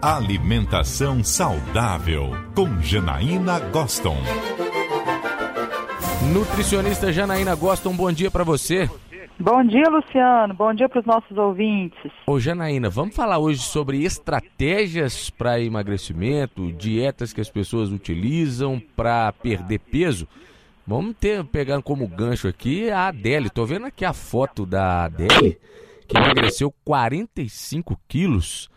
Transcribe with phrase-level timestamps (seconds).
[0.00, 4.16] Alimentação saudável com Janaína Goston.
[6.34, 8.90] Nutricionista Janaína Goston, bom dia para você.
[9.40, 10.52] Bom dia, Luciano.
[10.54, 12.12] Bom dia para os nossos ouvintes.
[12.26, 19.32] Ô, Janaína, vamos falar hoje sobre estratégias para emagrecimento, dietas que as pessoas utilizam para
[19.32, 20.28] perder peso.
[20.86, 23.48] Vamos ter, pegando como gancho aqui a Adele.
[23.48, 25.58] Tô vendo aqui a foto da Adele,
[26.06, 28.70] que emagreceu 45 quilos,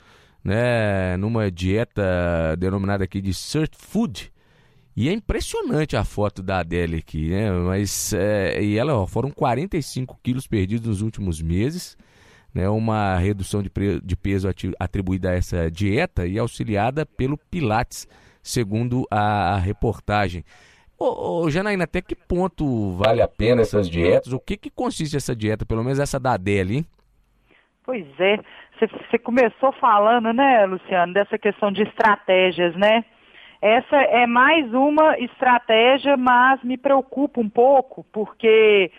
[0.44, 4.32] né, numa dieta denominada aqui de Surf Food.
[4.96, 7.52] E é impressionante a foto da Adele aqui, né?
[7.52, 11.96] Mas é, e ela ó, foram 45 quilos perdidos nos últimos meses,
[12.54, 12.68] né?
[12.68, 13.72] Uma redução de,
[14.04, 18.08] de peso atribuída a essa dieta e auxiliada pelo Pilates,
[18.44, 20.44] segundo a, a reportagem.
[20.98, 24.34] Ô, ô, Janaína, até que ponto vale a pena essas dietas?
[24.34, 26.86] O que, que consiste essa dieta, pelo menos essa da Adele, hein?
[27.90, 28.38] Pois é,
[28.80, 33.04] você começou falando, né, Luciano, dessa questão de estratégias, né?
[33.60, 38.92] Essa é mais uma estratégia, mas me preocupa um pouco, porque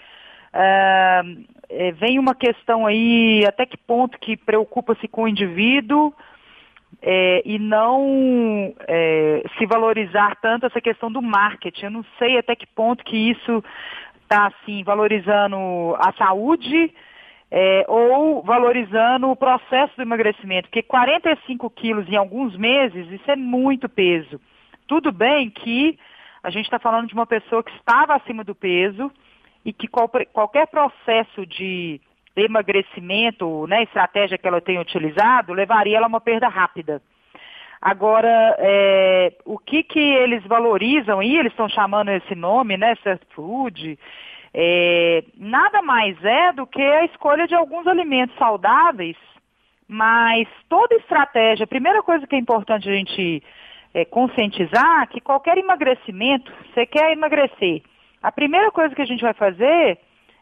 [0.52, 6.12] uh, vem uma questão aí, até que ponto que preocupa-se com o indivíduo
[7.00, 11.84] é, e não é, se valorizar tanto essa questão do marketing.
[11.84, 13.62] Eu não sei até que ponto que isso
[14.20, 16.92] está assim, valorizando a saúde
[17.50, 23.36] é, ou valorizando o processo do emagrecimento, porque 45 quilos em alguns meses, isso é
[23.36, 24.40] muito peso.
[24.86, 25.98] Tudo bem que
[26.42, 29.10] a gente está falando de uma pessoa que estava acima do peso
[29.64, 32.00] e que qual, qualquer processo de
[32.36, 37.02] emagrecimento, né, estratégia que ela tenha utilizado, levaria ela a uma perda rápida.
[37.82, 43.24] Agora, é, o que, que eles valorizam, e eles estão chamando esse nome, né, fast
[43.34, 43.98] food,
[44.52, 49.16] é, nada mais é do que a escolha de alguns alimentos saudáveis,
[49.88, 53.42] mas toda estratégia, a primeira coisa que é importante a gente
[53.92, 57.82] é, conscientizar que qualquer emagrecimento, você quer emagrecer,
[58.22, 59.98] a primeira coisa que a gente vai fazer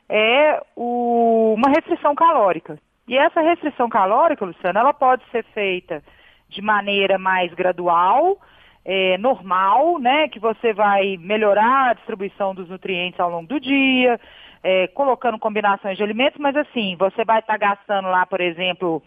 [0.08, 2.78] é o, uma restrição calórica.
[3.06, 6.02] E essa restrição calórica, Luciana, ela pode ser feita
[6.48, 8.38] de maneira mais gradual,
[8.84, 14.20] é, normal, né, que você vai melhorar a distribuição dos nutrientes ao longo do dia,
[14.62, 19.02] é, colocando combinações de alimentos, mas assim, você vai estar tá gastando lá, por exemplo,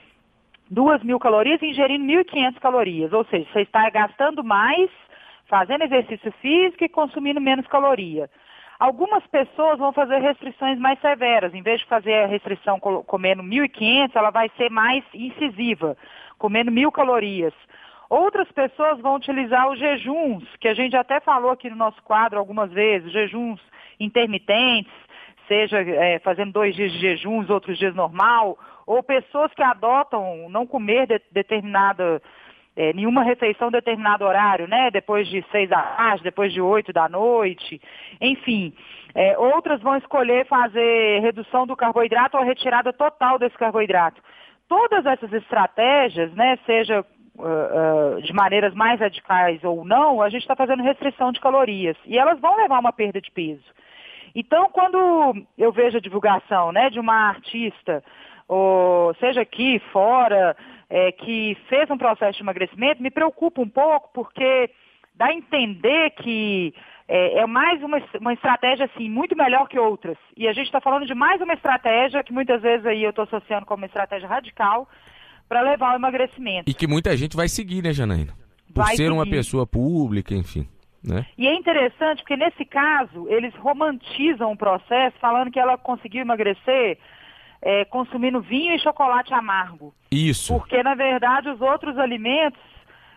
[0.69, 4.90] duas mil calorias e ingerindo 1.500 calorias, ou seja, você está gastando mais,
[5.47, 8.29] fazendo exercício físico e consumindo menos caloria.
[8.79, 11.53] Algumas pessoas vão fazer restrições mais severas.
[11.53, 15.95] Em vez de fazer a restrição comendo 1.500, ela vai ser mais incisiva,
[16.40, 17.53] comendo mil calorias.
[18.09, 22.40] Outras pessoas vão utilizar os jejuns, que a gente até falou aqui no nosso quadro
[22.40, 23.59] algumas vezes, jejuns
[24.00, 24.91] intermitentes,
[25.51, 28.57] seja é, fazendo dois dias de jejuns, outros dias normal,
[28.88, 32.22] ou pessoas que adotam não comer de, determinada,
[32.73, 34.90] é, nenhuma refeição em determinado horário, né?
[34.90, 37.81] Depois de seis da tarde, depois de oito da noite,
[38.22, 38.73] enfim.
[39.13, 44.22] É, outras vão escolher fazer redução do carboidrato ou retirada total desse carboidrato.
[44.69, 47.01] Todas essas estratégias, né, seja
[47.35, 51.97] uh, uh, de maneiras mais radicais ou não, a gente está fazendo restrição de calorias.
[52.06, 53.66] E elas vão levar a uma perda de peso.
[54.36, 58.03] Então, quando eu vejo a divulgação né, de uma artista,
[58.47, 60.56] ou seja aqui, fora,
[60.90, 64.70] é, que fez um processo de emagrecimento, me preocupa um pouco, porque
[65.16, 66.74] dá a entender que
[67.08, 70.18] é, é mais uma, uma estratégia assim, muito melhor que outras.
[70.36, 73.24] E a gente está falando de mais uma estratégia que muitas vezes aí eu estou
[73.24, 74.88] associando como uma estratégia radical,
[75.52, 76.72] para levar ao emagrecimento.
[76.72, 78.34] E que muita gente vai seguir, né, Janaína?
[78.74, 79.12] Por vai ser seguir.
[79.12, 80.66] uma pessoa pública, enfim.
[81.03, 81.25] Né?
[81.38, 87.00] E é interessante porque nesse caso eles romantizam o processo falando que ela conseguiu emagrecer
[87.62, 89.94] é, consumindo vinho e chocolate amargo.
[90.11, 90.53] Isso.
[90.57, 92.61] Porque na verdade os outros alimentos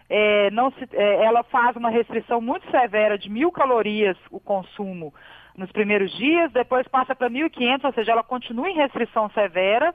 [0.09, 5.13] é, não se, é, ela faz uma restrição muito severa de mil calorias o consumo
[5.57, 9.95] nos primeiros dias, depois passa para 1.500, ou seja, ela continua em restrição severa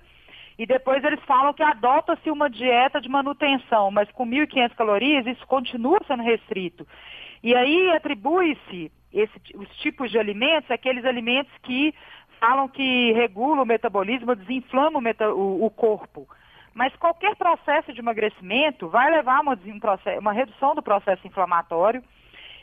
[0.58, 5.46] e depois eles falam que adota-se uma dieta de manutenção, mas com 1.500 calorias isso
[5.48, 6.88] continua sendo restrito.
[7.44, 8.92] E aí atribui-se
[9.56, 11.94] os tipos de alimentos, aqueles alimentos que
[12.40, 16.28] falam que regulam o metabolismo, desinflamam o, meta, o, o corpo.
[16.74, 19.58] Mas qualquer processo de emagrecimento vai levar a uma,
[20.20, 22.04] uma redução do processo inflamatório.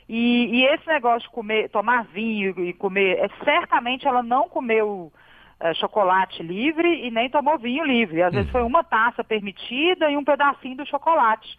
[0.09, 5.13] E, e, esse negócio de comer, tomar vinho e comer, é, certamente ela não comeu
[5.59, 8.23] é, chocolate livre e nem tomou vinho livre.
[8.23, 8.37] Às hum.
[8.37, 11.59] vezes foi uma taça permitida e um pedacinho do chocolate.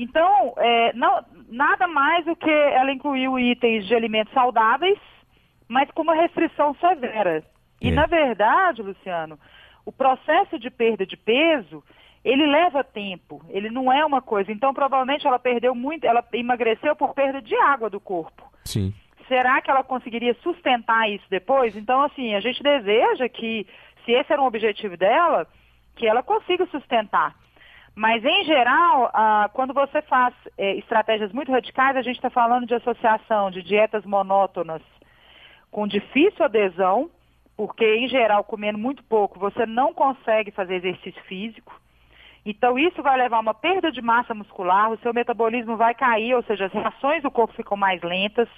[0.00, 4.96] Então, é, não, nada mais do que ela incluiu itens de alimentos saudáveis,
[5.66, 7.42] mas com uma restrição severa.
[7.82, 7.90] E, é.
[7.90, 9.36] na verdade, Luciano,
[9.84, 11.82] o processo de perda de peso,
[12.24, 14.52] ele leva tempo, ele não é uma coisa.
[14.52, 18.44] Então, provavelmente ela perdeu muito, ela emagreceu por perda de água do corpo.
[18.64, 18.94] Sim.
[19.26, 21.74] Será que ela conseguiria sustentar isso depois?
[21.74, 23.66] Então, assim, a gente deseja que,
[24.04, 25.44] se esse era um objetivo dela,
[25.96, 27.34] que ela consiga sustentar.
[27.98, 32.64] Mas, em geral, ah, quando você faz eh, estratégias muito radicais, a gente está falando
[32.64, 34.80] de associação de dietas monótonas
[35.68, 37.10] com difícil adesão,
[37.56, 41.74] porque, em geral, comendo muito pouco, você não consegue fazer exercício físico.
[42.46, 46.36] Então, isso vai levar a uma perda de massa muscular, o seu metabolismo vai cair,
[46.36, 48.48] ou seja, as reações do corpo ficam mais lentas.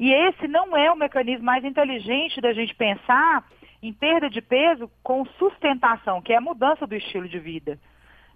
[0.00, 3.44] E esse não é o mecanismo mais inteligente da gente pensar
[3.82, 7.78] em perda de peso com sustentação, que é a mudança do estilo de vida.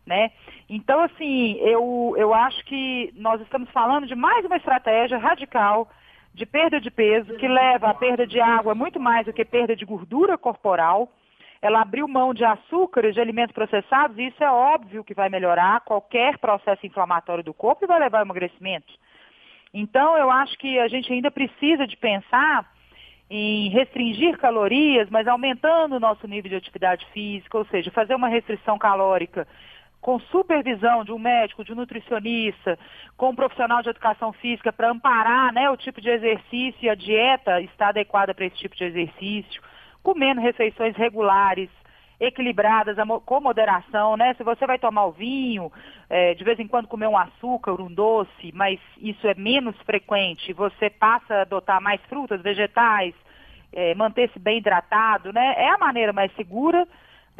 [0.06, 0.30] Né?
[0.68, 5.88] Então, assim, eu, eu acho que nós estamos falando de mais uma estratégia radical
[6.32, 9.74] de perda de peso, que leva à perda de água muito mais do que perda
[9.74, 11.08] de gordura corporal.
[11.60, 15.80] Ela abriu mão de açúcares, de alimentos processados, e isso é óbvio que vai melhorar
[15.80, 18.92] qualquer processo inflamatório do corpo e vai levar ao emagrecimento.
[19.72, 22.66] Então, eu acho que a gente ainda precisa de pensar
[23.28, 28.28] em restringir calorias, mas aumentando o nosso nível de atividade física, ou seja, fazer uma
[28.28, 29.46] restrição calórica
[30.00, 32.78] com supervisão de um médico, de um nutricionista,
[33.16, 36.94] com um profissional de educação física para amparar né, o tipo de exercício e a
[36.94, 39.62] dieta está adequada para esse tipo de exercício,
[40.02, 41.68] comendo refeições regulares,
[42.18, 44.34] equilibradas, com moderação, né?
[44.34, 45.72] Se você vai tomar o vinho,
[46.08, 50.52] é, de vez em quando comer um açúcar, um doce, mas isso é menos frequente,
[50.52, 53.14] você passa a adotar mais frutas, vegetais,
[53.72, 55.54] é, manter-se bem hidratado, né?
[55.56, 56.86] É a maneira mais segura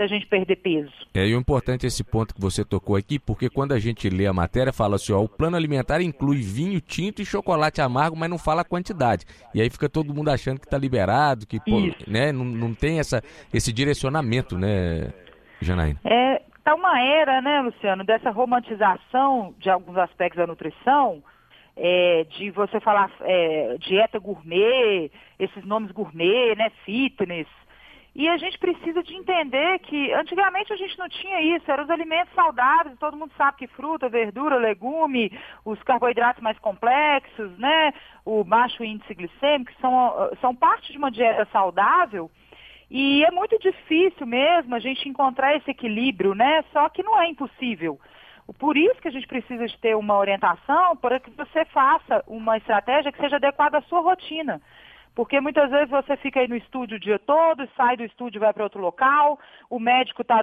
[0.00, 0.90] da gente perder peso.
[1.12, 4.08] É, e o importante é esse ponto que você tocou aqui, porque quando a gente
[4.08, 8.16] lê a matéria, fala assim, ó, o plano alimentar inclui vinho, tinto e chocolate amargo,
[8.16, 9.26] mas não fala a quantidade.
[9.54, 12.98] E aí fica todo mundo achando que está liberado, que pô, né, não, não tem
[12.98, 15.12] essa, esse direcionamento, né,
[15.60, 16.00] Janaína?
[16.02, 21.22] É, tá uma era, né, Luciano, dessa romantização de alguns aspectos da nutrição,
[21.76, 27.46] é, de você falar é, dieta gourmet, esses nomes gourmet, né, fitness,
[28.14, 31.90] e a gente precisa de entender que antigamente a gente não tinha isso, eram os
[31.90, 35.32] alimentos saudáveis, todo mundo sabe que fruta, verdura, legume,
[35.64, 37.92] os carboidratos mais complexos, né,
[38.24, 42.30] o baixo índice glicêmico, são, são parte de uma dieta saudável.
[42.90, 46.64] E é muito difícil mesmo a gente encontrar esse equilíbrio, né?
[46.72, 48.00] Só que não é impossível.
[48.58, 52.56] Por isso que a gente precisa de ter uma orientação para que você faça uma
[52.56, 54.60] estratégia que seja adequada à sua rotina.
[55.20, 58.40] Porque muitas vezes você fica aí no estúdio o dia todo, sai do estúdio e
[58.40, 59.38] vai para outro local,
[59.68, 60.42] o médico está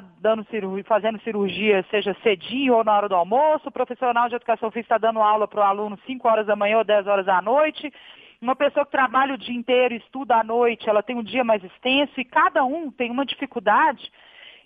[0.51, 4.93] cirurgia, fazendo cirurgia, seja cedinho ou na hora do almoço, o profissional de educação física
[4.93, 7.91] está dando aula para o aluno 5 horas da manhã ou 10 horas da noite.
[8.39, 11.63] Uma pessoa que trabalha o dia inteiro, estuda à noite, ela tem um dia mais
[11.63, 14.11] extenso e cada um tem uma dificuldade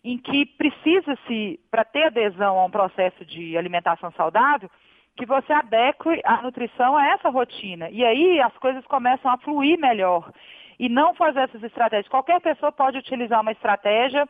[0.03, 4.69] em que precisa-se, para ter adesão a um processo de alimentação saudável,
[5.15, 7.89] que você adeque a nutrição a essa rotina.
[7.89, 10.31] E aí as coisas começam a fluir melhor.
[10.79, 12.07] E não fazer essas estratégias.
[12.07, 14.27] Qualquer pessoa pode utilizar uma estratégia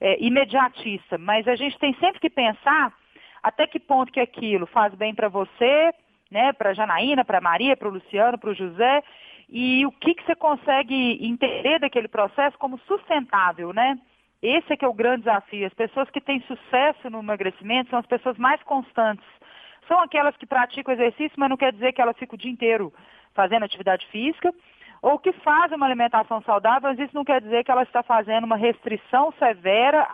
[0.00, 2.92] é, imediatista, mas a gente tem sempre que pensar
[3.42, 5.92] até que ponto que aquilo faz bem para você,
[6.30, 9.02] né, para Janaína, para Maria, para o Luciano, para o José,
[9.48, 13.98] e o que, que você consegue entender daquele processo como sustentável, né?
[14.40, 15.66] Esse é que é o grande desafio.
[15.66, 19.26] As pessoas que têm sucesso no emagrecimento são as pessoas mais constantes
[19.88, 22.92] são aquelas que praticam exercício, mas não quer dizer que elas ficam o dia inteiro
[23.34, 24.52] fazendo atividade física,
[25.00, 28.44] ou que fazem uma alimentação saudável, mas isso não quer dizer que ela está fazendo
[28.44, 30.08] uma restrição severa